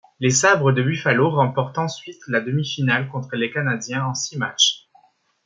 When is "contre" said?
3.09-3.35